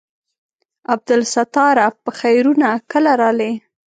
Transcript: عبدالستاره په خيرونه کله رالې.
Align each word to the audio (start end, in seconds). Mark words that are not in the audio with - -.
عبدالستاره 0.93 1.87
په 2.03 2.09
خيرونه 2.19 2.67
کله 2.91 3.11
رالې. 3.21 3.51